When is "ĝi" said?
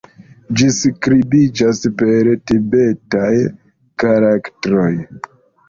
0.61-0.69